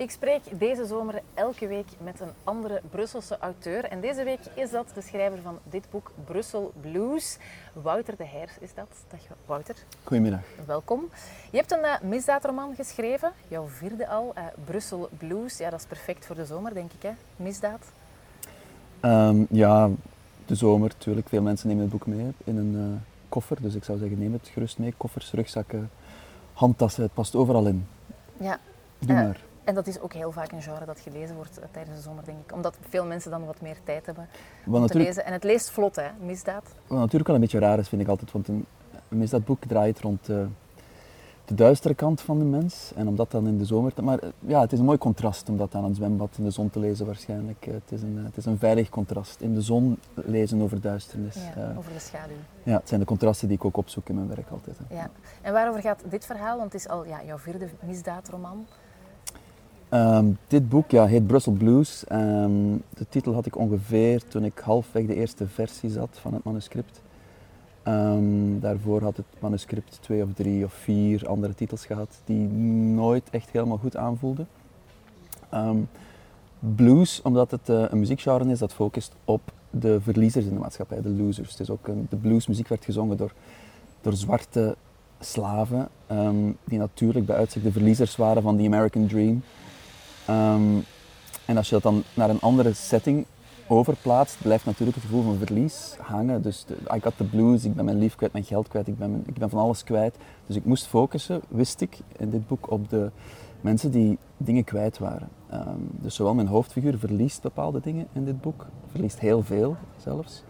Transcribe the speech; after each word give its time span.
Ik 0.00 0.10
spreek 0.10 0.42
deze 0.58 0.86
zomer 0.86 1.22
elke 1.34 1.66
week 1.66 1.86
met 1.98 2.20
een 2.20 2.30
andere 2.44 2.80
Brusselse 2.90 3.38
auteur. 3.38 3.84
En 3.84 4.00
deze 4.00 4.24
week 4.24 4.40
is 4.54 4.70
dat 4.70 4.90
de 4.94 5.00
schrijver 5.00 5.38
van 5.42 5.58
dit 5.64 5.86
boek, 5.90 6.10
Brussel 6.24 6.72
Blues. 6.80 7.38
Wouter 7.72 8.16
de 8.16 8.24
Heers 8.24 8.58
is 8.60 8.74
dat. 8.74 8.88
Dag 9.08 9.20
Wouter. 9.46 9.74
Goedemiddag. 10.04 10.40
Welkom. 10.66 11.08
Je 11.50 11.56
hebt 11.56 11.72
een 11.72 11.84
uh, 11.84 12.00
misdaadroman 12.02 12.74
geschreven, 12.74 13.32
jouw 13.48 13.66
vierde 13.66 14.08
al, 14.08 14.32
uh, 14.36 14.44
Brussel 14.64 15.08
Blues. 15.18 15.58
Ja, 15.58 15.70
dat 15.70 15.80
is 15.80 15.86
perfect 15.86 16.26
voor 16.26 16.36
de 16.36 16.44
zomer, 16.44 16.74
denk 16.74 16.92
ik, 16.92 17.02
hè? 17.02 17.12
Misdaad? 17.36 17.92
Um, 19.00 19.46
ja, 19.50 19.90
de 20.46 20.54
zomer 20.54 20.88
natuurlijk. 20.88 21.28
Veel 21.28 21.42
mensen 21.42 21.68
nemen 21.68 21.82
het 21.82 21.92
boek 21.92 22.06
mee 22.06 22.32
in 22.44 22.56
een 22.56 22.74
uh, 22.74 22.96
koffer. 23.28 23.62
Dus 23.62 23.74
ik 23.74 23.84
zou 23.84 23.98
zeggen, 23.98 24.18
neem 24.18 24.32
het 24.32 24.48
gerust 24.52 24.78
mee. 24.78 24.94
Koffers, 24.96 25.32
rugzakken, 25.32 25.90
handtassen, 26.52 27.02
het 27.02 27.14
past 27.14 27.34
overal 27.34 27.66
in. 27.66 27.86
Ja. 28.36 28.58
Doe 28.98 29.14
maar. 29.14 29.48
En 29.64 29.74
dat 29.74 29.86
is 29.86 30.00
ook 30.00 30.12
heel 30.12 30.32
vaak 30.32 30.52
een 30.52 30.62
genre 30.62 30.84
dat 30.84 31.00
gelezen 31.00 31.36
wordt 31.36 31.58
uh, 31.58 31.64
tijdens 31.70 31.96
de 31.96 32.02
zomer, 32.02 32.24
denk 32.24 32.38
ik. 32.46 32.54
Omdat 32.54 32.78
veel 32.88 33.04
mensen 33.04 33.30
dan 33.30 33.44
wat 33.46 33.60
meer 33.60 33.76
tijd 33.84 34.06
hebben 34.06 34.28
om 34.66 34.86
te 34.86 34.98
lezen. 34.98 35.24
En 35.24 35.32
het 35.32 35.44
leest 35.44 35.70
vlot, 35.70 35.96
hè, 35.96 36.08
misdaad. 36.20 36.64
Wat 36.86 36.98
natuurlijk 36.98 37.26
wel 37.26 37.34
een 37.34 37.42
beetje 37.42 37.58
raar 37.58 37.78
is, 37.78 37.88
vind 37.88 38.02
ik 38.02 38.08
altijd. 38.08 38.32
Want 38.32 38.48
een, 38.48 38.66
een 39.08 39.18
misdaadboek 39.18 39.64
draait 39.64 40.00
rond 40.00 40.28
uh, 40.28 40.42
de 41.44 41.54
duistere 41.54 41.94
kant 41.94 42.20
van 42.20 42.38
de 42.38 42.44
mens. 42.44 42.92
En 42.94 43.08
om 43.08 43.16
dat 43.16 43.30
dan 43.30 43.46
in 43.46 43.58
de 43.58 43.64
zomer 43.64 43.94
te... 43.94 44.02
Maar 44.02 44.18
ja, 44.38 44.60
het 44.60 44.72
is 44.72 44.78
een 44.78 44.84
mooi 44.84 44.98
contrast 44.98 45.48
om 45.48 45.56
dat 45.56 45.74
aan 45.74 45.84
een 45.84 45.94
zwembad 45.94 46.34
in 46.38 46.44
de 46.44 46.50
zon 46.50 46.70
te 46.70 46.78
lezen 46.78 47.06
waarschijnlijk. 47.06 47.64
het, 47.64 47.92
is 47.92 48.02
een, 48.02 48.24
het 48.24 48.36
is 48.36 48.44
een 48.44 48.58
veilig 48.58 48.88
contrast. 48.88 49.40
In 49.40 49.54
de 49.54 49.62
zon 49.62 49.98
lezen 50.14 50.62
over 50.62 50.80
duisternis. 50.80 51.34
Ja, 51.34 51.74
over 51.78 51.92
de 51.92 51.98
schaduw. 51.98 52.34
Ja, 52.62 52.76
het 52.76 52.88
zijn 52.88 53.00
de 53.00 53.06
contrasten 53.06 53.48
die 53.48 53.56
ik 53.56 53.64
ook 53.64 53.76
opzoek 53.76 54.08
in 54.08 54.14
mijn 54.14 54.28
werk 54.28 54.50
altijd. 54.50 54.76
Hè. 54.78 54.94
Ja. 54.94 55.10
En 55.42 55.52
waarover 55.52 55.80
gaat 55.80 56.02
dit 56.08 56.26
verhaal? 56.26 56.58
Want 56.58 56.72
het 56.72 56.80
is 56.80 56.88
al 56.88 57.04
ja, 57.04 57.24
jouw 57.24 57.38
vierde 57.38 57.68
misdaadroman. 57.80 58.66
Um, 59.94 60.38
dit 60.46 60.68
boek 60.68 60.90
ja, 60.90 61.06
heet 61.06 61.26
Brussel 61.26 61.52
Blues. 61.52 62.04
Um, 62.12 62.82
de 62.94 63.06
titel 63.08 63.34
had 63.34 63.46
ik 63.46 63.56
ongeveer 63.56 64.22
toen 64.28 64.44
ik 64.44 64.58
halfweg 64.58 65.06
de 65.06 65.14
eerste 65.14 65.46
versie 65.46 65.90
zat 65.90 66.08
van 66.12 66.34
het 66.34 66.44
manuscript. 66.44 67.00
Um, 67.84 68.60
daarvoor 68.60 69.02
had 69.02 69.16
het 69.16 69.26
manuscript 69.38 69.98
twee 70.00 70.22
of 70.22 70.28
drie 70.34 70.64
of 70.64 70.72
vier 70.72 71.28
andere 71.28 71.54
titels 71.54 71.86
gehad 71.86 72.20
die 72.24 72.48
nooit 72.48 73.30
echt 73.30 73.50
helemaal 73.50 73.76
goed 73.76 73.96
aanvoelden. 73.96 74.48
blues, 76.58 77.22
omdat 77.22 77.50
het 77.50 77.68
uh, 77.68 77.84
een 77.88 77.98
muziekgenre 77.98 78.50
is 78.50 78.58
dat 78.58 78.72
focust 78.72 79.14
op 79.24 79.52
de 79.70 80.00
verliezers 80.00 80.44
in 80.44 80.54
de 80.54 80.60
maatschappij, 80.60 81.00
de 81.00 81.08
losers. 81.08 81.50
Het 81.50 81.60
is 81.60 81.70
ook 81.70 81.86
de 82.08 82.16
bluesmuziek 82.16 82.68
werd 82.68 82.84
gezongen 82.84 83.16
door, 83.16 83.32
door 84.00 84.12
zwarte 84.12 84.76
slaven, 85.20 85.88
die 86.64 86.78
natuurlijk 86.78 87.26
bij 87.26 87.36
uitstek 87.36 87.62
de 87.62 87.72
verliezers 87.72 88.16
waren 88.16 88.42
van 88.42 88.56
the 88.56 88.64
American 88.64 89.06
Dream. 89.06 89.42
Um, 90.28 90.84
en 91.46 91.56
als 91.56 91.68
je 91.68 91.74
dat 91.74 91.82
dan 91.82 92.02
naar 92.14 92.30
een 92.30 92.40
andere 92.40 92.72
setting 92.72 93.26
overplaatst, 93.68 94.42
blijft 94.42 94.64
natuurlijk 94.64 94.96
het 94.96 95.06
gevoel 95.06 95.22
van 95.22 95.36
verlies 95.36 95.94
hangen. 96.00 96.42
Dus 96.42 96.64
de, 96.64 96.74
I 96.96 97.00
got 97.00 97.16
the 97.16 97.24
blues, 97.24 97.64
ik 97.64 97.74
ben 97.74 97.84
mijn 97.84 97.98
lief 97.98 98.16
kwijt, 98.16 98.32
mijn 98.32 98.44
geld 98.44 98.68
kwijt, 98.68 98.88
ik 98.88 98.98
ben, 98.98 99.22
ik 99.26 99.38
ben 99.38 99.50
van 99.50 99.58
alles 99.58 99.84
kwijt. 99.84 100.16
Dus 100.46 100.56
ik 100.56 100.64
moest 100.64 100.86
focussen, 100.86 101.40
wist 101.48 101.80
ik, 101.80 101.98
in 102.16 102.30
dit 102.30 102.46
boek 102.46 102.70
op 102.70 102.88
de 102.88 103.10
mensen 103.60 103.90
die 103.90 104.18
dingen 104.36 104.64
kwijt 104.64 104.98
waren. 104.98 105.28
Um, 105.52 105.90
dus 105.90 106.14
zowel 106.14 106.34
mijn 106.34 106.46
hoofdfiguur 106.46 106.98
verliest 106.98 107.42
bepaalde 107.42 107.80
dingen 107.80 108.06
in 108.12 108.24
dit 108.24 108.40
boek, 108.40 108.66
verliest 108.90 109.18
heel 109.18 109.42
veel 109.42 109.76
zelfs. 109.96 110.42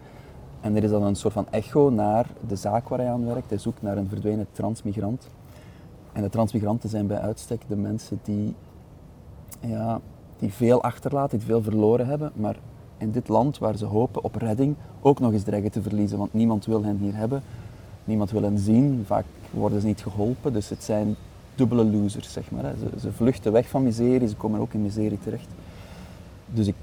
En 0.61 0.75
er 0.75 0.83
is 0.83 0.89
dan 0.89 1.03
een 1.03 1.15
soort 1.15 1.33
van 1.33 1.47
echo 1.49 1.89
naar 1.89 2.27
de 2.47 2.55
zaak 2.55 2.89
waar 2.89 2.99
hij 2.99 3.09
aan 3.09 3.25
werkt. 3.25 3.49
Hij 3.49 3.57
zoekt 3.57 3.81
naar 3.81 3.97
een 3.97 4.09
verdwenen 4.09 4.47
transmigrant. 4.51 5.27
En 6.13 6.21
de 6.21 6.29
transmigranten 6.29 6.89
zijn 6.89 7.07
bij 7.07 7.19
uitstek 7.19 7.61
de 7.67 7.75
mensen 7.75 8.19
die 8.23 8.55
ja, 9.61 9.99
die 10.39 10.53
veel 10.53 10.83
achterlaten, 10.83 11.37
die 11.37 11.47
veel 11.47 11.61
verloren 11.61 12.07
hebben, 12.07 12.31
maar 12.33 12.55
in 12.97 13.11
dit 13.11 13.27
land 13.27 13.57
waar 13.57 13.77
ze 13.77 13.85
hopen 13.85 14.23
op 14.23 14.35
redding 14.35 14.75
ook 15.01 15.19
nog 15.19 15.33
eens 15.33 15.43
dreigen 15.43 15.71
te 15.71 15.81
verliezen, 15.81 16.17
want 16.17 16.33
niemand 16.33 16.65
wil 16.65 16.83
hen 16.83 16.97
hier 16.97 17.15
hebben, 17.15 17.41
niemand 18.03 18.31
wil 18.31 18.41
hen 18.41 18.57
zien, 18.57 19.03
vaak 19.05 19.25
worden 19.51 19.81
ze 19.81 19.87
niet 19.87 20.01
geholpen, 20.01 20.53
dus 20.53 20.69
het 20.69 20.83
zijn 20.83 21.15
dubbele 21.55 21.85
losers, 21.85 22.31
zeg 22.31 22.51
maar. 22.51 22.63
Ze, 22.79 22.99
ze, 22.99 23.11
vluchten 23.11 23.51
weg 23.51 23.67
van 23.69 23.83
miserie, 23.83 24.27
ze 24.27 24.35
komen 24.35 24.59
ook 24.59 24.73
in 24.73 24.81
miserie 24.81 25.19
terecht. 25.19 25.47
Dus 26.45 26.67
ik 26.67 26.75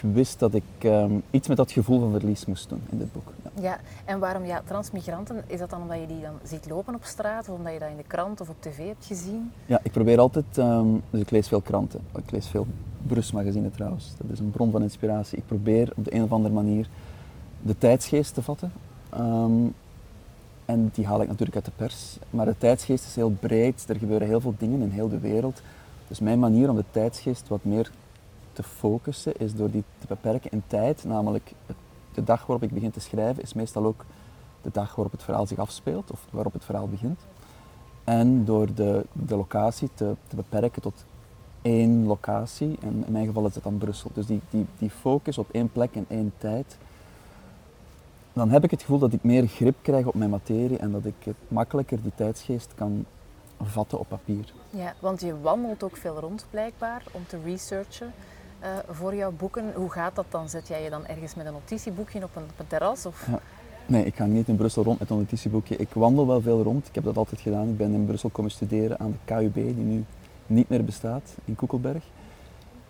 wist 0.00 0.38
dat 0.38 0.54
ik 0.54 0.62
um, 0.84 1.22
iets 1.30 1.48
met 1.48 1.56
dat 1.56 1.72
gevoel 1.72 2.00
van 2.00 2.10
verlies 2.10 2.46
moest 2.46 2.68
doen 2.68 2.82
in 2.90 2.98
dit 2.98 3.12
boek. 3.12 3.32
Ja, 3.42 3.62
ja 3.62 3.78
en 4.04 4.18
waarom 4.18 4.44
ja, 4.44 4.62
transmigranten? 4.64 5.44
Is 5.46 5.58
dat 5.58 5.70
dan 5.70 5.82
omdat 5.82 6.00
je 6.00 6.06
die 6.06 6.20
dan 6.20 6.34
ziet 6.42 6.68
lopen 6.68 6.94
op 6.94 7.04
straat 7.04 7.48
of 7.48 7.56
omdat 7.56 7.72
je 7.72 7.78
dat 7.78 7.88
in 7.88 7.96
de 7.96 8.04
krant 8.06 8.40
of 8.40 8.48
op 8.48 8.56
tv 8.60 8.86
hebt 8.86 9.06
gezien? 9.06 9.52
Ja, 9.66 9.80
ik 9.82 9.92
probeer 9.92 10.18
altijd, 10.18 10.56
um, 10.56 11.02
dus 11.10 11.20
ik 11.20 11.30
lees 11.30 11.48
veel 11.48 11.60
kranten. 11.60 12.00
Ik 12.16 12.30
lees 12.30 12.46
veel 12.46 12.66
Brusmagazine 13.06 13.70
trouwens. 13.70 14.14
Dat 14.18 14.30
is 14.30 14.38
een 14.38 14.50
bron 14.50 14.70
van 14.70 14.82
inspiratie. 14.82 15.38
Ik 15.38 15.46
probeer 15.46 15.92
op 15.96 16.04
de 16.04 16.14
een 16.14 16.22
of 16.22 16.32
andere 16.32 16.54
manier 16.54 16.88
de 17.62 17.78
tijdsgeest 17.78 18.34
te 18.34 18.42
vatten. 18.42 18.72
Um, 19.18 19.74
en 20.64 20.90
die 20.94 21.06
haal 21.06 21.22
ik 21.22 21.28
natuurlijk 21.28 21.56
uit 21.56 21.64
de 21.64 21.70
pers. 21.76 22.18
Maar 22.30 22.46
de 22.46 22.58
tijdsgeest 22.58 23.06
is 23.06 23.14
heel 23.14 23.30
breed. 23.30 23.84
Er 23.88 23.96
gebeuren 23.96 24.28
heel 24.28 24.40
veel 24.40 24.54
dingen 24.58 24.80
in 24.80 24.90
heel 24.90 25.08
de 25.08 25.18
wereld. 25.18 25.62
Dus 26.08 26.20
mijn 26.20 26.38
manier 26.38 26.70
om 26.70 26.76
de 26.76 26.84
tijdsgeest 26.90 27.48
wat 27.48 27.64
meer 27.64 27.90
te 28.52 28.62
focussen 28.62 29.36
is 29.36 29.54
door 29.54 29.70
die 29.70 29.84
te 29.98 30.06
beperken 30.06 30.50
in 30.50 30.62
tijd. 30.66 31.04
Namelijk 31.04 31.52
de 32.14 32.24
dag 32.24 32.46
waarop 32.46 32.62
ik 32.62 32.74
begin 32.74 32.90
te 32.90 33.00
schrijven 33.00 33.42
is 33.42 33.52
meestal 33.52 33.84
ook 33.84 34.04
de 34.62 34.70
dag 34.72 34.94
waarop 34.94 35.12
het 35.12 35.22
verhaal 35.22 35.46
zich 35.46 35.58
afspeelt 35.58 36.10
of 36.10 36.26
waarop 36.30 36.52
het 36.52 36.64
verhaal 36.64 36.88
begint. 36.88 37.20
En 38.04 38.44
door 38.44 38.74
de, 38.74 39.06
de 39.12 39.36
locatie 39.36 39.90
te, 39.94 40.14
te 40.28 40.36
beperken 40.36 40.82
tot 40.82 41.04
één 41.62 42.06
locatie, 42.06 42.76
en 42.80 43.04
in 43.06 43.12
mijn 43.12 43.26
geval 43.26 43.46
is 43.46 43.54
het 43.54 43.64
dan 43.64 43.78
Brussel. 43.78 44.10
Dus 44.14 44.26
die, 44.26 44.40
die, 44.50 44.66
die 44.78 44.90
focus 44.90 45.38
op 45.38 45.48
één 45.50 45.72
plek 45.72 45.94
en 45.94 46.04
één 46.08 46.32
tijd, 46.38 46.76
dan 48.32 48.50
heb 48.50 48.64
ik 48.64 48.70
het 48.70 48.80
gevoel 48.80 48.98
dat 48.98 49.12
ik 49.12 49.22
meer 49.22 49.46
grip 49.46 49.76
krijg 49.82 50.06
op 50.06 50.14
mijn 50.14 50.30
materie 50.30 50.78
en 50.78 50.92
dat 50.92 51.04
ik 51.04 51.14
het 51.24 51.36
makkelijker 51.48 52.02
die 52.02 52.12
tijdsgeest 52.14 52.74
kan 52.74 53.04
vatten 53.62 53.98
op 53.98 54.08
papier. 54.08 54.52
Ja, 54.70 54.94
want 55.00 55.20
je 55.20 55.40
wandelt 55.40 55.82
ook 55.82 55.96
veel 55.96 56.18
rond 56.18 56.46
blijkbaar 56.50 57.02
om 57.12 57.26
te 57.26 57.38
researchen 57.44 58.12
uh, 58.62 58.68
voor 58.90 59.14
jouw 59.14 59.32
boeken. 59.32 59.72
Hoe 59.74 59.90
gaat 59.90 60.14
dat 60.14 60.26
dan? 60.28 60.48
Zet 60.48 60.68
jij 60.68 60.82
je 60.82 60.90
dan 60.90 61.06
ergens 61.06 61.34
met 61.34 61.46
een 61.46 61.52
notitieboekje 61.52 62.22
op 62.22 62.36
een, 62.36 62.42
op 62.42 62.58
een 62.58 62.66
terras? 62.66 63.06
Of? 63.06 63.28
Nee, 63.86 64.04
ik 64.04 64.14
ga 64.14 64.24
niet 64.24 64.48
in 64.48 64.56
Brussel 64.56 64.82
rond 64.82 64.98
met 64.98 65.10
een 65.10 65.16
notitieboekje. 65.16 65.76
Ik 65.76 65.88
wandel 65.92 66.26
wel 66.26 66.40
veel 66.40 66.62
rond. 66.62 66.88
Ik 66.88 66.94
heb 66.94 67.04
dat 67.04 67.16
altijd 67.16 67.40
gedaan. 67.40 67.68
Ik 67.68 67.76
ben 67.76 67.92
in 67.92 68.06
Brussel 68.06 68.28
komen 68.28 68.50
studeren 68.50 68.98
aan 68.98 69.10
de 69.10 69.34
KUB, 69.34 69.54
die 69.54 69.74
nu 69.74 70.04
niet 70.46 70.68
meer 70.68 70.84
bestaat, 70.84 71.34
in 71.44 71.54
Koekelberg. 71.54 72.04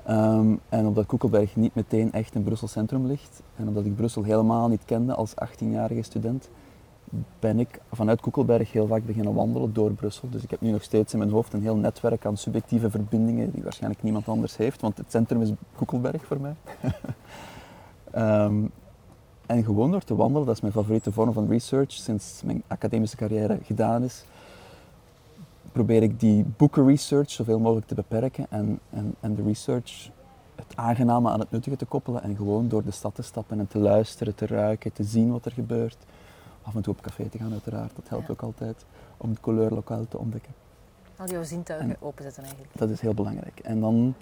Um, 0.09 0.61
en 0.69 0.87
omdat 0.87 1.07
Koekelberg 1.07 1.57
niet 1.57 1.75
meteen 1.75 2.13
echt 2.13 2.35
in 2.35 2.43
Brussel 2.43 2.69
centrum 2.69 3.07
ligt, 3.07 3.43
en 3.57 3.69
omdat 3.69 3.85
ik 3.85 3.97
Brussel 3.97 4.23
helemaal 4.23 4.69
niet 4.69 4.83
kende 4.85 5.15
als 5.15 5.35
18-jarige 5.45 6.03
student, 6.03 6.49
ben 7.39 7.59
ik 7.59 7.81
vanuit 7.93 8.21
Koekelberg 8.21 8.73
heel 8.73 8.87
vaak 8.87 9.05
beginnen 9.05 9.35
wandelen 9.35 9.73
door 9.73 9.91
Brussel. 9.91 10.29
Dus 10.31 10.43
ik 10.43 10.51
heb 10.51 10.61
nu 10.61 10.71
nog 10.71 10.83
steeds 10.83 11.13
in 11.13 11.19
mijn 11.19 11.31
hoofd 11.31 11.53
een 11.53 11.63
heel 11.63 11.77
netwerk 11.77 12.27
aan 12.27 12.37
subjectieve 12.37 12.91
verbindingen 12.91 13.51
die 13.51 13.63
waarschijnlijk 13.63 14.03
niemand 14.03 14.29
anders 14.29 14.57
heeft, 14.57 14.81
want 14.81 14.97
het 14.97 15.11
centrum 15.11 15.43
is 15.43 15.51
Koekelberg 15.77 16.25
voor 16.25 16.41
mij. 16.41 16.55
um, 18.45 18.71
en 19.47 19.65
gewoon 19.65 19.91
door 19.91 20.05
te 20.05 20.17
wandelen, 20.17 20.47
dat 20.47 20.55
is 20.55 20.61
mijn 20.61 20.73
favoriete 20.73 21.13
vorm 21.13 21.33
van 21.33 21.49
research 21.49 21.93
sinds 21.93 22.43
mijn 22.45 22.63
academische 22.67 23.17
carrière 23.17 23.59
gedaan 23.63 24.03
is, 24.03 24.25
probeer 25.73 26.03
ik 26.03 26.21
die 26.21 26.45
boekenresearch 26.57 27.31
zoveel 27.31 27.59
mogelijk 27.59 27.87
te 27.87 27.95
beperken 27.95 28.47
en, 28.51 28.79
en, 28.91 29.15
en 29.21 29.35
de 29.35 29.43
research 29.43 30.11
het 30.57 30.77
aangename 30.77 31.31
aan 31.31 31.41
het 31.41 31.51
nuttige 31.51 31.77
te 31.77 31.85
koppelen 31.85 32.23
en 32.23 32.37
gewoon 32.37 32.69
door 32.69 32.85
de 32.85 32.91
stad 32.91 33.15
te 33.15 33.23
stappen 33.23 33.59
en 33.59 33.69
te 33.69 33.79
luisteren, 33.79 34.35
te 34.35 34.47
ruiken, 34.47 34.93
te 34.93 35.05
zien 35.05 35.33
wat 35.33 35.45
er 35.45 35.53
gebeurt 35.53 35.97
af 36.63 36.75
en 36.75 36.83
toe 36.83 36.95
op 36.95 37.01
café 37.01 37.29
te 37.29 37.39
gaan 37.39 37.53
uiteraard. 37.53 37.97
Dat 37.97 38.09
helpt 38.09 38.31
ook 38.31 38.43
altijd 38.43 38.85
om 39.17 39.31
het 39.31 39.41
kleurlokaal 39.41 40.09
te 40.09 40.19
ontdekken. 40.19 40.53
Al 41.17 41.29
jouw 41.29 41.43
zintuigen 41.43 41.97
openzetten 42.01 42.43
eigenlijk. 42.43 42.79
Dat 42.79 42.91
is 42.91 43.01
heel 43.01 43.15
belangrijk. 43.15 43.61
En 43.61 43.81
dan, 43.81 44.15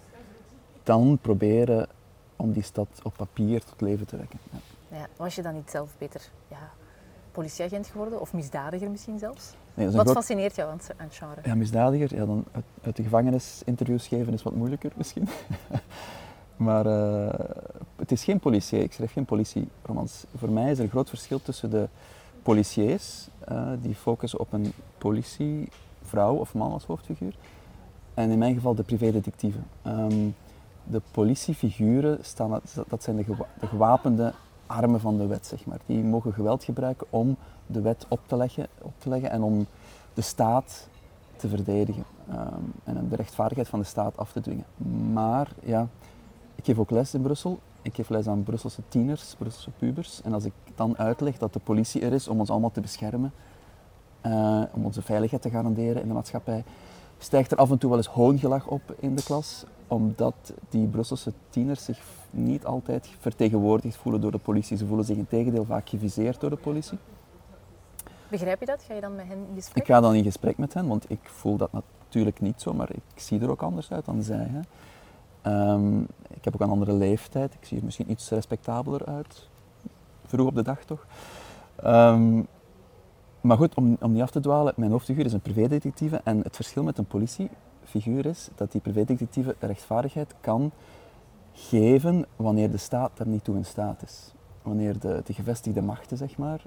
dan 0.82 1.18
proberen 1.20 1.86
om 2.36 2.52
die 2.52 2.62
stad 2.62 2.88
op 3.02 3.14
papier 3.16 3.64
tot 3.64 3.80
leven 3.80 4.06
te 4.06 4.16
wekken. 4.16 4.38
Ja. 4.50 4.58
Ja, 4.90 5.06
was 5.16 5.34
je 5.34 5.42
dan 5.42 5.54
niet 5.54 5.70
zelf 5.70 5.90
beter 5.98 6.20
ja, 6.48 6.70
politieagent 7.32 7.86
geworden 7.86 8.20
of 8.20 8.32
misdadiger 8.32 8.90
misschien 8.90 9.18
zelfs? 9.18 9.52
Nee, 9.74 9.90
wat 9.90 10.10
fascineert 10.10 10.54
jou 10.54 10.70
aan 10.70 10.80
het, 10.96 11.14
genre? 11.14 11.40
Ja, 11.44 11.54
misdadiger, 11.54 12.14
ja, 12.16 12.26
dan 12.26 12.44
uit, 12.52 12.64
uit, 12.82 12.96
de 12.96 13.02
gevangenis 13.02 13.62
interviews 13.64 14.06
geven 14.06 14.32
is 14.32 14.42
wat 14.42 14.54
moeilijker 14.54 14.92
misschien. 14.96 15.28
maar 16.56 16.86
uh, 16.86 17.28
het 17.96 18.12
is 18.12 18.24
geen 18.24 18.38
politie, 18.38 18.82
ik 18.82 18.92
schrijf 18.92 19.12
geen 19.12 19.24
politieromans. 19.24 20.24
Voor 20.36 20.50
mij 20.50 20.70
is 20.70 20.78
er 20.78 20.84
een 20.84 20.90
groot 20.90 21.08
verschil 21.08 21.42
tussen 21.42 21.70
de 21.70 21.88
policiers 22.48 23.28
uh, 23.52 23.70
die 23.82 23.94
focussen 23.94 24.40
op 24.40 24.52
een 24.52 24.72
politievrouw 24.98 26.34
of 26.34 26.54
man 26.54 26.72
als 26.72 26.84
hoofdfiguur. 26.84 27.34
En 28.14 28.30
in 28.30 28.38
mijn 28.38 28.54
geval 28.54 28.74
de 28.74 28.82
privédetectieven. 28.82 29.64
Um, 29.86 30.34
de 30.84 31.02
politiefiguren 31.10 32.18
staan, 32.20 32.60
dat 32.88 33.02
zijn 33.02 33.16
de, 33.16 33.24
de, 33.60 33.66
gewapende 33.66 34.32
armen 34.66 35.00
van 35.00 35.16
de 35.16 35.26
wet, 35.26 35.46
zeg 35.46 35.66
maar. 35.66 35.78
Die 35.86 36.02
mogen 36.02 36.32
geweld 36.32 36.64
gebruiken 36.64 37.06
om 37.10 37.36
de 37.66 37.80
wet 37.80 38.06
op 38.08 38.20
te 38.26 38.36
leggen, 38.36 38.66
op 38.82 38.92
te 38.98 39.08
leggen 39.08 39.30
en 39.30 39.42
om 39.42 39.66
de 40.14 40.22
staat 40.22 40.88
te 41.36 41.48
verdedigen. 41.48 42.04
ehm, 42.28 42.62
en 42.84 43.08
de 43.08 43.16
rechtvaardigheid 43.16 43.68
van 43.68 43.78
de 43.78 43.84
staat 43.84 44.16
af 44.16 44.32
te 44.32 44.40
dwingen. 44.40 44.66
Maar 45.12 45.48
ja, 45.62 45.88
ik 46.54 46.64
geef 46.64 46.78
ook 46.78 46.90
les 46.90 47.14
in 47.14 47.22
Brussel. 47.22 47.58
Ik 47.88 47.94
geef 47.94 48.08
les 48.08 48.26
aan 48.26 48.42
Brusselse 48.42 48.82
tieners, 48.88 49.34
Brusselse 49.38 49.70
pubers. 49.78 50.22
En 50.22 50.32
als 50.32 50.44
ik 50.44 50.52
dan 50.74 50.98
uitleg 50.98 51.38
dat 51.38 51.52
de 51.52 51.58
politie 51.58 52.00
er 52.02 52.12
is 52.12 52.28
om 52.28 52.40
ons 52.40 52.50
allemaal 52.50 52.70
te 52.70 52.80
beschermen, 52.80 53.32
eh, 54.20 54.62
om 54.72 54.84
onze 54.84 55.02
veiligheid 55.02 55.42
te 55.42 55.50
garanderen 55.50 56.02
in 56.02 56.08
de 56.08 56.14
maatschappij, 56.14 56.64
stijgt 57.18 57.50
er 57.50 57.58
af 57.58 57.70
en 57.70 57.78
toe 57.78 57.88
wel 57.88 57.98
eens 57.98 58.08
hoongelach 58.08 58.66
op 58.66 58.94
in 58.98 59.14
de 59.14 59.22
klas, 59.22 59.64
omdat 59.86 60.34
die 60.68 60.86
Brusselse 60.86 61.32
tieners 61.50 61.84
zich 61.84 62.02
niet 62.30 62.64
altijd 62.64 63.08
vertegenwoordigd 63.18 63.96
voelen 63.96 64.20
door 64.20 64.32
de 64.32 64.38
politie. 64.38 64.76
Ze 64.76 64.86
voelen 64.86 65.06
zich 65.06 65.16
in 65.16 65.26
tegendeel 65.26 65.64
vaak 65.64 65.88
geviseerd 65.88 66.40
door 66.40 66.50
de 66.50 66.56
politie. 66.56 66.98
Begrijp 68.28 68.60
je 68.60 68.66
dat? 68.66 68.82
Ga 68.82 68.94
je 68.94 69.00
dan 69.00 69.14
met 69.14 69.26
hen 69.26 69.38
in 69.48 69.54
gesprek? 69.54 69.76
Ik 69.76 69.86
ga 69.86 70.00
dan 70.00 70.14
in 70.14 70.24
gesprek 70.24 70.58
met 70.58 70.74
hen, 70.74 70.88
want 70.88 71.10
ik 71.10 71.20
voel 71.22 71.56
dat 71.56 71.72
natuurlijk 71.72 72.40
niet 72.40 72.62
zo, 72.62 72.72
maar 72.72 72.90
ik 72.90 73.20
zie 73.20 73.40
er 73.40 73.50
ook 73.50 73.62
anders 73.62 73.92
uit 73.92 74.04
dan 74.04 74.22
zij. 74.22 74.46
Hè. 74.50 74.60
Ehm, 75.42 76.00
ik 76.28 76.44
heb 76.44 76.54
ook 76.54 76.60
een 76.60 76.70
andere 76.70 76.92
leeftijd, 76.92 77.54
ik 77.54 77.66
zie 77.66 77.78
er 77.78 77.84
misschien 77.84 78.10
iets 78.10 78.30
respectabeler 78.30 79.06
uit. 79.06 79.48
Vroeg 80.26 80.46
op 80.46 80.54
de 80.54 80.62
dag 80.62 80.84
toch. 80.84 81.06
Um, 81.84 82.46
maar 83.40 83.56
goed, 83.56 83.74
om, 83.74 83.96
om 84.00 84.12
niet 84.12 84.22
af 84.22 84.30
te 84.30 84.40
dwalen, 84.40 84.72
mijn 84.76 84.90
hoofdfiguur 84.90 85.24
is 85.24 85.32
een 85.32 85.40
privédetectieve 85.40 86.20
en 86.24 86.38
het 86.42 86.56
verschil 86.56 86.82
met 86.82 86.98
een 86.98 87.06
politiefiguur 87.06 88.26
is 88.26 88.48
dat 88.54 88.72
die 88.72 88.80
privédetectieve 88.80 89.54
rechtvaardigheid 89.58 90.34
kan 90.40 90.70
geven 91.52 92.26
wanneer 92.36 92.70
de 92.70 92.76
staat 92.76 93.10
daar 93.14 93.26
niet 93.26 93.44
toe 93.44 93.56
in 93.56 93.64
staat 93.64 94.02
is. 94.02 94.32
Wanneer 94.62 94.98
de, 94.98 95.22
de 95.24 95.32
gevestigde 95.32 95.82
machten, 95.82 96.16
zeg 96.16 96.36
maar, 96.36 96.62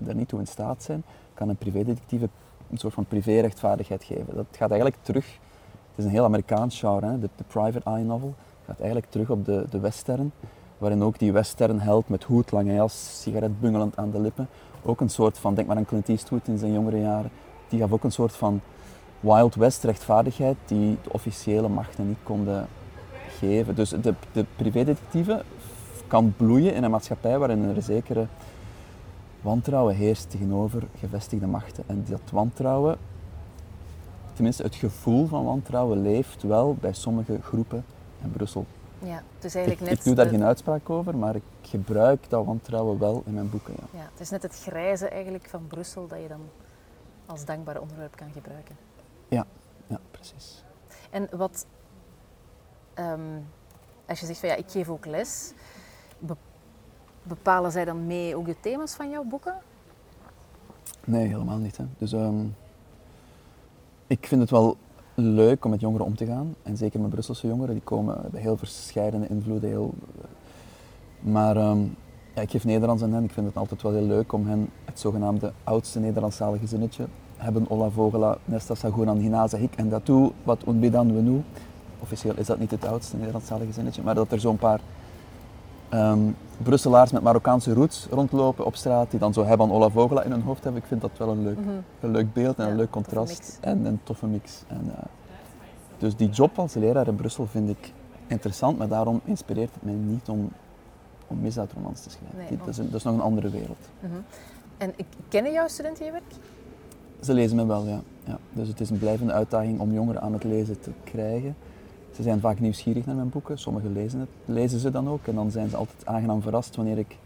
daar 0.00 0.14
niet 0.14 0.28
toe 0.28 0.38
in 0.38 0.46
staat 0.46 0.82
zijn, 0.82 1.02
kan 1.34 1.48
een 1.48 1.56
privédetectieve 1.56 2.28
een 2.70 2.78
soort 2.78 2.94
van 2.94 3.04
privé-rechtvaardigheid 3.04 4.04
geven. 4.04 4.34
Dat 4.34 4.46
gaat 4.50 4.70
eigenlijk 4.70 5.02
terug, 5.02 5.38
is 6.00 6.06
een 6.06 6.14
heel 6.14 6.24
Amerikaans 6.24 6.78
genre, 6.78 7.06
hè, 7.06 7.18
de, 7.18 7.28
private 7.46 7.90
eye 7.90 8.04
novel, 8.04 8.34
gaat 8.66 8.78
eigenlijk 8.78 9.10
terug 9.10 9.30
op 9.30 9.44
de, 9.44 9.66
de 9.70 9.80
western, 9.80 10.32
waarin 10.78 11.02
ook 11.02 11.18
die 11.18 11.32
western 11.32 11.80
held 11.80 12.08
met 12.08 12.24
hoed, 12.24 12.52
lange 12.52 12.72
jas, 12.72 13.20
sigaret 13.22 13.60
bungelend 13.60 13.96
aan 13.96 14.10
de 14.10 14.20
lippen, 14.20 14.48
ook 14.82 15.00
een 15.00 15.10
soort 15.10 15.38
van, 15.38 15.54
denk 15.54 15.68
maar 15.68 15.76
aan 15.76 15.84
Clint 15.84 16.08
Eastwood 16.08 16.48
in 16.48 16.58
zijn 16.58 16.72
jongere 16.72 17.00
jaren, 17.00 17.30
die 17.68 17.80
gaf 17.80 17.92
ook 17.92 18.04
een 18.04 18.12
soort 18.12 18.32
van 18.32 18.60
Wild 19.20 19.54
West 19.54 19.84
rechtvaardigheid 19.84 20.56
die 20.66 20.98
de 21.02 21.12
officiële 21.12 21.68
machten 21.68 22.08
niet 22.08 22.18
konden 22.22 22.68
geven. 23.38 23.74
Dus 23.74 23.90
de, 23.90 24.14
de 24.32 24.44
privédetectieve 24.56 25.42
kan 26.06 26.34
bloeien 26.36 26.74
in 26.74 26.84
een 26.84 26.90
maatschappij 26.90 27.38
waarin 27.38 27.64
er 27.64 27.82
zekere 27.82 28.26
wantrouwen 29.40 29.94
heerst 29.94 30.30
tegenover 30.30 30.82
gevestigde 30.98 31.46
machten. 31.46 31.84
En 31.86 32.04
dat 32.08 32.20
wantrouwen, 32.32 32.96
tenminste 34.40 34.62
het 34.62 34.74
gevoel 34.74 35.26
van 35.26 35.44
wantrouwen, 35.44 36.02
leeft 36.02 36.42
wel 36.42 36.74
bij 36.74 36.92
sommige 36.92 37.42
groepen 37.42 37.84
in 38.22 38.30
Brussel. 38.30 38.66
Ja, 38.98 39.22
dus 39.38 39.54
eigenlijk 39.54 39.84
ik, 39.84 39.88
net 39.88 39.98
ik 39.98 40.04
doe 40.04 40.14
daar 40.14 40.26
geen 40.26 40.44
uitspraak 40.44 40.90
over, 40.90 41.16
maar 41.16 41.34
ik 41.34 41.42
gebruik 41.62 42.30
dat 42.30 42.44
wantrouwen 42.44 42.98
wel 42.98 43.22
in 43.26 43.34
mijn 43.34 43.50
boeken. 43.50 43.74
Ja. 43.76 43.98
ja, 43.98 44.08
het 44.12 44.20
is 44.20 44.30
net 44.30 44.42
het 44.42 44.62
grijze 44.62 45.08
eigenlijk 45.08 45.48
van 45.48 45.66
Brussel 45.66 46.06
dat 46.06 46.20
je 46.20 46.28
dan 46.28 46.40
als 47.26 47.44
dankbaar 47.44 47.80
onderwerp 47.80 48.16
kan 48.16 48.30
gebruiken. 48.32 48.76
Ja, 49.28 49.46
ja 49.86 50.00
precies. 50.10 50.64
En 51.10 51.28
wat, 51.36 51.66
ehm, 52.94 53.38
als 54.06 54.20
je 54.20 54.26
zegt 54.26 54.38
van 54.38 54.48
ja, 54.48 54.54
ik 54.54 54.70
geef 54.70 54.88
ook 54.88 55.06
les, 55.06 55.52
bepalen 57.22 57.72
zij 57.72 57.84
dan 57.84 58.06
mee 58.06 58.36
ook 58.36 58.46
de 58.46 58.60
thema's 58.60 58.94
van 58.94 59.10
jouw 59.10 59.24
boeken? 59.24 59.54
Nee, 61.04 61.26
helemaal 61.26 61.58
niet. 61.58 61.76
Hè. 61.76 61.84
Dus 61.98 62.12
um, 62.12 62.54
ik 64.10 64.26
vind 64.26 64.40
het 64.40 64.50
wel 64.50 64.76
leuk 65.14 65.64
om 65.64 65.70
met 65.70 65.80
jongeren 65.80 66.06
om 66.06 66.16
te 66.16 66.26
gaan. 66.26 66.54
En 66.62 66.76
zeker 66.76 67.00
met 67.00 67.10
Brusselse 67.10 67.46
jongeren, 67.46 67.74
die 67.74 67.82
komen 67.84 68.18
hebben 68.22 68.40
heel 68.40 68.56
verschillende 68.56 69.28
invloeden. 69.28 69.68
Heel, 69.68 69.94
maar 71.20 71.56
um, 71.56 71.96
ja, 72.34 72.42
ik 72.42 72.50
geef 72.50 72.64
Nederlands 72.64 73.02
aan 73.02 73.12
hen. 73.12 73.24
Ik 73.24 73.30
vind 73.30 73.46
het 73.46 73.56
altijd 73.56 73.82
wel 73.82 73.92
heel 73.92 74.06
leuk 74.06 74.32
om 74.32 74.46
hen 74.46 74.68
het 74.84 75.00
zogenaamde 75.00 75.52
oudste 75.64 76.00
Nederlandstalige 76.00 76.66
zinnetje 76.66 77.06
hebben 77.36 77.70
Ola 77.70 77.90
Vogela, 77.90 78.38
Nesta 78.44 78.74
Sagunan, 78.74 79.18
Hinaza, 79.18 79.58
Hik 79.58 79.74
en 79.76 79.88
Datu, 79.88 80.30
wat 80.42 80.66
unbidan 80.68 81.14
we 81.14 81.20
nu. 81.20 81.42
Officieel 82.00 82.36
is 82.36 82.46
dat 82.46 82.58
niet 82.58 82.70
het 82.70 82.86
oudste 82.86 83.16
Nederlandstalige 83.16 83.72
zinnetje, 83.72 84.02
maar 84.02 84.14
dat 84.14 84.32
er 84.32 84.40
zo'n 84.40 84.58
paar 84.58 84.80
um, 85.94 86.36
Brusselaars 86.62 87.12
met 87.12 87.22
Marokkaanse 87.22 87.72
roots 87.72 88.06
rondlopen 88.10 88.64
op 88.64 88.76
straat, 88.76 89.10
die 89.10 89.20
dan 89.20 89.32
zo 89.32 89.44
hebben 89.44 89.70
Ola 89.70 89.88
Vogela 89.88 90.22
in 90.22 90.30
hun 90.30 90.42
hoofd 90.42 90.64
hebben. 90.64 90.82
Ik 90.82 90.88
vind 90.88 91.00
dat 91.00 91.10
wel 91.16 91.28
een 91.28 91.42
leuk, 91.42 91.58
mm 91.58 91.82
een 92.00 92.10
leuk 92.10 92.32
beeld 92.32 92.58
en 92.58 92.64
ja, 92.64 92.70
een 92.70 92.76
leuk 92.76 92.90
contrast 92.90 93.58
en 93.60 93.84
een 93.84 94.00
toffe 94.02 94.26
mix. 94.26 94.62
En, 94.66 94.84
uh, 94.86 94.92
dus 95.98 96.16
die 96.16 96.28
job 96.28 96.58
als 96.58 96.74
leraar 96.74 97.06
in 97.06 97.14
Brussel 97.14 97.46
vind 97.46 97.68
ik 97.68 97.92
interessant, 98.26 98.78
maar 98.78 98.88
daarom 98.88 99.20
inspireert 99.24 99.74
het 99.74 99.82
mij 99.82 99.94
niet 99.94 100.28
om, 100.28 100.50
om 101.26 101.40
misdaadromans 101.40 102.02
te 102.02 102.10
schrijven. 102.10 102.38
Nee, 102.38 102.58
dat, 102.58 102.68
is 102.68 102.76
dat, 102.76 102.94
is 102.94 103.02
nog 103.02 103.14
een 103.14 103.20
andere 103.20 103.50
wereld. 103.50 103.88
Mm 104.00 104.10
-hmm. 104.10 104.24
En 104.78 104.94
kennen 105.28 105.52
jouw 105.52 105.68
studenten 105.68 106.04
je 106.04 106.10
werk? 106.10 106.32
Ze 107.20 107.34
lezen 107.34 107.56
me 107.56 107.66
wel, 107.66 107.86
ja. 107.86 108.00
ja. 108.24 108.38
Dus 108.52 108.68
het 108.68 108.80
is 108.80 108.90
een 108.90 108.98
blijvende 108.98 109.32
uitdaging 109.32 109.80
om 109.80 109.92
jongeren 109.92 110.22
aan 110.22 110.32
het 110.32 110.44
lezen 110.44 110.80
te 110.80 110.90
krijgen. 111.04 111.56
Ze 112.12 112.22
zijn 112.22 112.40
vaak 112.40 112.60
nieuwsgierig 112.60 113.06
naar 113.06 113.14
mijn 113.14 113.28
boeken, 113.28 113.58
sommigen 113.58 113.92
lezen, 113.92 114.20
het, 114.20 114.28
lezen 114.44 114.78
ze 114.78 114.90
dan 114.90 115.08
ook 115.08 115.26
en 115.26 115.34
dan 115.34 115.50
zijn 115.50 115.68
ze 115.68 115.76
altijd 115.76 116.06
aangenaam 116.06 116.42
verrast 116.42 116.76
wanneer 116.76 116.98
ik 116.98 117.16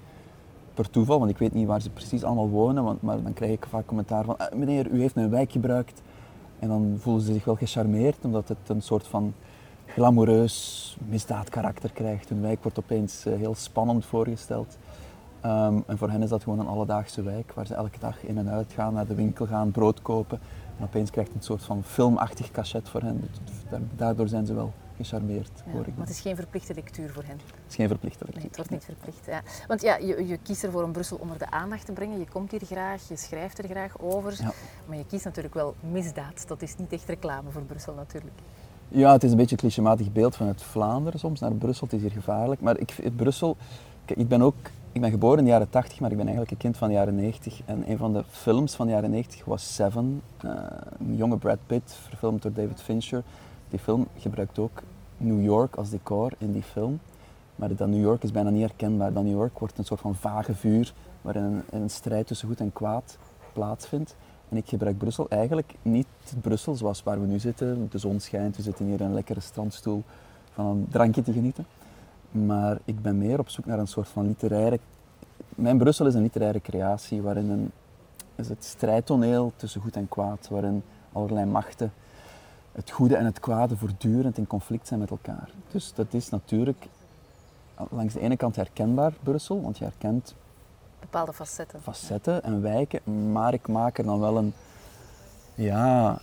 per 0.75 0.91
toeval, 0.91 1.19
want 1.19 1.31
ik 1.31 1.39
weet 1.39 1.55
niet 1.55 1.67
waar 1.67 1.81
ze 1.81 1.91
precies 1.91 2.25
allemaal 2.25 2.49
wonen, 2.49 2.85
want, 2.85 3.03
maar 3.03 3.23
dan 3.23 3.33
krijg 3.33 3.53
ik 3.53 3.67
vaak 3.69 3.87
commentaar 3.87 4.25
van 4.25 4.39
ah, 4.39 4.53
meneer, 4.53 4.87
u 4.91 5.01
heeft 5.01 5.15
mijn 5.15 5.31
wijk 5.31 5.53
gebruikt. 5.53 6.03
En 6.59 6.69
dan 6.69 6.97
voelen 6.99 7.23
ze 7.23 7.33
zich 7.33 7.45
wel 7.45 7.55
gecharmeerd, 7.55 8.25
omdat 8.25 8.49
het 8.49 8.59
een 8.67 8.83
soort 8.83 9.07
van 9.07 9.35
glamoureus 9.87 10.97
misdaadkarakter 11.09 11.93
krijgt. 11.93 12.29
Hun 12.29 12.41
wijk 12.41 12.63
wordt 12.63 12.79
opeens 12.79 13.27
uh, 13.27 13.35
heel 13.37 13.55
spannend 13.55 14.05
voorgesteld. 14.05 14.79
Um, 15.45 15.85
en 15.87 15.99
voor 15.99 16.11
hen 16.11 16.23
is 16.23 16.29
dat 16.29 16.43
gewoon 16.43 16.59
een 16.59 16.67
alledaagse 16.67 17.23
wijk, 17.23 17.53
waar 17.53 17.67
ze 17.67 17.75
elke 17.75 17.99
dag 17.99 18.25
in 18.25 18.39
en 18.39 18.49
uit 18.49 18.73
gaan, 18.73 18.95
naar 18.95 19.07
de 19.07 19.15
winkel 19.15 19.47
gaan, 19.47 19.71
brood 19.71 20.03
kopen. 20.03 20.41
En 20.79 20.85
opeens 20.85 21.11
krijgt 21.11 21.29
het 21.29 21.38
een 21.38 21.44
soort 21.44 21.62
van 21.62 21.82
filmachtig 21.85 22.50
cachet 22.50 22.88
voor 22.88 23.00
hen. 23.00 23.29
Daardoor 23.97 24.29
zijn 24.29 24.47
ze 24.47 24.55
wel 24.55 24.73
gecharmeerd, 24.97 25.50
ja, 25.67 25.73
hoor 25.73 25.87
ik. 25.87 25.97
Maar 25.97 26.06
het 26.06 26.15
is 26.15 26.21
geen 26.21 26.37
verplichte 26.37 26.75
lectuur 26.75 27.11
voor 27.11 27.23
hen? 27.23 27.38
Het 27.38 27.69
is 27.69 27.75
geen 27.75 27.88
verplichte 27.88 28.25
lectuur. 28.25 28.41
Nee, 28.41 28.49
het 28.49 28.56
wordt 28.56 28.71
niet 28.71 28.85
verplicht, 28.85 29.26
ja. 29.26 29.43
Want 29.67 29.82
ja, 29.82 29.97
je, 29.97 30.26
je, 30.26 30.38
kiest 30.43 30.65
ervoor 30.65 30.82
om 30.82 30.93
Brussel 30.93 31.17
onder 31.17 31.38
de 31.38 31.50
aandacht 31.50 31.87
te 31.87 31.93
brengen. 31.93 32.19
Je 32.19 32.26
komt 32.32 32.50
hier 32.50 32.65
graag, 32.65 33.09
je 33.09 33.17
schrijft 33.17 33.59
er 33.59 33.69
graag 33.69 33.99
over. 33.99 34.35
Ja. 34.38 34.53
Maar 34.87 34.97
je 34.97 35.06
kiest 35.06 35.25
natuurlijk 35.25 35.55
wel 35.55 35.75
misdaad. 35.81 36.49
Dat 36.49 36.62
is 36.62 36.77
niet 36.77 36.93
echt 36.93 37.09
reclame 37.09 37.50
voor 37.50 37.62
Brussel 37.62 37.94
natuurlijk. 37.94 38.35
Ja, 38.88 39.12
het 39.12 39.25
is 39.25 39.31
een 39.31 39.37
beetje 39.37 39.53
een 39.53 39.61
clichématig 39.61 40.12
beeld 40.12 40.37
vanuit 40.37 40.62
Vlaanderen 40.62 41.19
soms 41.19 41.41
naar 41.41 41.53
Brussel. 41.53 41.87
Het 41.87 41.97
is 41.97 42.03
hier 42.03 42.10
gevaarlijk. 42.10 42.60
Maar 42.60 42.79
ik, 42.79 43.17
Brussel... 43.17 43.56
Ik 44.06 44.29
ben 44.29 44.43
ook 44.43 44.55
ik 44.94 45.01
ben 45.01 45.10
geboren 45.10 45.39
in 45.39 45.44
de 45.44 45.51
jaren 45.51 45.70
80, 45.70 46.01
maar 46.01 46.10
ik 46.10 46.17
ben 46.17 46.27
eigenlijk 46.27 46.55
een 46.55 46.63
kind 46.63 46.77
van 46.77 46.89
de 46.89 46.94
jaren 46.94 47.15
90. 47.15 47.60
En 47.65 47.91
een 47.91 47.96
van 47.96 48.13
de 48.13 48.24
films 48.29 48.74
van 48.74 48.86
de 48.86 48.93
jaren 48.93 49.10
90 49.10 49.44
was 49.44 49.74
Seven, 49.74 50.22
uh, 50.44 50.51
een 50.98 51.17
jonge 51.17 51.36
Brad 51.36 51.58
Pitt, 51.67 51.93
verfilmd 51.93 52.43
door 52.43 52.53
David 52.53 52.82
Fincher. 52.82 53.22
Die 53.69 53.79
film 53.79 54.06
gebruikt 54.19 54.58
ook 54.58 54.82
New 55.17 55.43
York 55.43 55.77
als 55.77 55.91
decor 55.91 56.32
in 56.39 56.53
die 56.53 56.63
film. 56.63 57.01
Maar 57.56 57.77
dat 57.77 57.89
New 57.89 58.01
York 58.01 58.22
is 58.22 58.31
bijna 58.31 58.51
niet 58.51 58.60
herkenbaar. 58.60 59.13
Dat 59.13 59.22
New 59.22 59.32
York 59.32 59.58
wordt 59.58 59.79
een 59.79 59.84
soort 59.84 60.01
van 60.01 60.15
vage 60.15 60.55
vuur 60.55 60.94
waarin 61.22 61.43
een, 61.43 61.63
een 61.70 61.91
strijd 61.91 62.27
tussen 62.27 62.48
goed 62.48 62.60
en 62.60 62.72
kwaad 62.72 63.19
plaatsvindt. 63.53 64.17
En 64.48 64.56
ik 64.56 64.69
gebruik 64.69 64.98
Brussel 64.98 65.29
eigenlijk 65.29 65.74
niet 65.82 66.06
Brussel 66.41 66.74
zoals 66.74 67.03
waar 67.03 67.20
we 67.20 67.27
nu 67.27 67.39
zitten. 67.39 67.89
De 67.91 67.98
zon 67.98 68.20
schijnt, 68.20 68.56
we 68.56 68.63
zitten 68.63 68.86
hier 68.86 69.01
in 69.01 69.06
een 69.06 69.15
lekkere 69.15 69.41
strandstoel 69.41 70.03
van 70.53 70.67
een 70.67 70.86
drankje 70.91 71.22
te 71.22 71.32
genieten. 71.32 71.67
Maar 72.34 72.79
ik 72.84 73.03
ben 73.03 73.19
meer 73.19 73.38
op 73.38 73.48
zoek 73.48 73.67
naar 73.67 73.79
een 73.79 73.88
soort 73.88 74.08
van 74.08 74.26
literaire... 74.26 74.79
Mijn 75.48 75.79
Brussel 75.79 76.06
is 76.06 76.14
een 76.14 76.22
literaire 76.22 76.60
creatie 76.60 77.22
waarin 77.22 77.50
een, 77.50 77.70
is 78.34 78.48
het 78.48 78.64
strijdtoneel 78.64 79.53
tussen 79.56 79.81
goed 79.81 79.96
en 79.96 80.08
kwaad, 80.08 80.48
waarin 80.50 80.82
allerlei 81.12 81.46
machten, 81.46 81.93
het 82.72 82.91
goede 82.91 83.17
en 83.17 83.24
het 83.24 83.41
kwade 83.41 83.76
voortdurend 83.76 84.38
in 84.38 84.46
conflict 84.46 84.86
zijn 84.86 85.00
met 85.00 85.10
elkaar. 85.10 85.50
Dus 85.70 85.93
dat 85.94 86.14
is 86.14 86.29
natuurlijk 86.29 86.86
langs 87.91 88.14
de 88.14 88.20
ene 88.20 88.36
kant 88.36 88.56
herkenbaar, 88.56 89.12
Brussel, 89.22 89.62
want 89.62 89.79
je 89.79 89.84
herkent 89.84 90.34
bepaalde 91.00 91.32
facetten. 91.32 91.81
Facetten 91.82 92.43
en 92.43 92.62
wijken, 92.62 93.32
maar 93.32 93.53
ik 93.53 93.69
maak 93.69 93.98
er 93.98 94.05
dan 94.05 94.20
wel 94.20 94.36
een, 94.36 94.55
ja, 95.55 96.19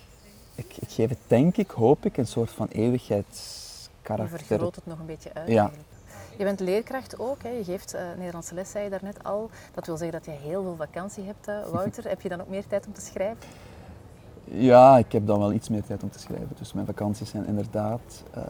ik, 0.55 0.77
ik 0.79 0.89
geef 0.89 1.09
het 1.09 1.19
denk 1.27 1.57
ik, 1.57 1.69
hoop 1.69 2.05
ik, 2.05 2.17
een 2.17 2.27
soort 2.27 2.51
van 2.51 2.67
eeuwigheidskarakter. 2.67 4.39
Je 4.39 4.45
vergroot 4.45 4.75
het 4.75 4.85
nog 4.85 4.99
een 4.99 5.05
beetje 5.05 5.33
uit 5.33 5.47
ja. 5.47 5.61
eigenlijk. 5.61 5.89
Je 6.37 6.43
bent 6.43 6.59
leerkracht 6.59 7.19
ook, 7.19 7.43
hè. 7.43 7.49
je 7.49 7.63
geeft 7.63 7.95
uh, 7.95 8.01
Nederlandse 8.17 8.53
les, 8.53 8.71
zei 8.71 8.83
je 8.83 8.89
daarnet 8.89 9.23
al. 9.23 9.49
Dat 9.73 9.85
wil 9.85 9.97
zeggen 9.97 10.21
dat 10.23 10.25
je 10.25 10.41
heel 10.41 10.63
veel 10.63 10.75
vakantie 10.75 11.23
hebt, 11.23 11.47
uh, 11.47 11.71
Wouter. 11.71 12.07
heb 12.07 12.21
je 12.21 12.29
dan 12.29 12.41
ook 12.41 12.47
meer 12.47 12.67
tijd 12.67 12.87
om 12.87 12.93
te 12.93 13.01
schrijven? 13.01 13.37
Ja, 14.43 14.97
ik 14.97 15.11
heb 15.11 15.27
dan 15.27 15.39
wel 15.39 15.53
iets 15.53 15.69
meer 15.69 15.83
tijd 15.83 16.03
om 16.03 16.09
te 16.09 16.19
schrijven. 16.19 16.49
Dus 16.57 16.73
mijn 16.73 16.85
vakanties 16.85 17.29
zijn 17.29 17.45
inderdaad 17.45 18.23
uh, 18.37 18.43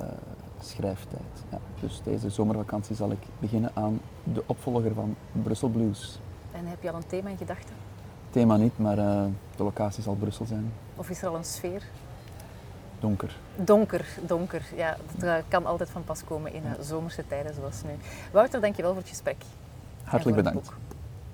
schrijftijd. 0.59 1.43
Ja. 1.49 1.57
Dus 1.79 2.01
deze 2.03 2.29
zomervakantie 2.29 2.95
zal 2.95 3.11
ik 3.11 3.19
beginnen 3.39 3.71
aan 3.73 4.01
de 4.23 4.43
opvolger 4.45 4.93
van 4.93 5.15
Brussel 5.31 5.69
Blues. 5.69 6.19
En 6.51 6.65
heb 6.65 6.83
je 6.83 6.91
al 6.91 6.95
een 6.95 7.07
thema 7.07 7.29
in 7.29 7.37
gedachten? 7.37 7.75
Thema 8.29 8.57
niet, 8.57 8.77
maar 8.77 8.95
de 9.55 9.63
locatie 9.63 10.03
zal 10.03 10.13
Brussel 10.13 10.45
zijn. 10.45 10.73
Of 10.95 11.09
is 11.09 11.21
er 11.21 11.27
al 11.27 11.35
een 11.35 11.43
sfeer? 11.43 11.83
Donker. 13.01 13.35
Donker, 13.55 14.05
donker. 14.21 14.61
Ja, 14.75 14.97
dat 15.15 15.23
eh, 15.23 15.35
kan 15.47 15.65
altijd 15.65 15.89
van 15.89 16.03
pas 16.03 16.23
komen 16.23 16.53
in 16.53 16.63
zomerse 16.79 17.27
tijden 17.27 17.53
zoals 17.53 17.83
nu. 17.83 17.89
Wouter, 18.31 18.61
dankjewel 18.61 18.91
voor 18.91 19.01
het 19.01 19.09
gesprek. 19.09 19.43
Hartelijk 20.03 20.37
bedankt. 20.37 20.69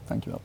Dankjewel. 0.06 0.42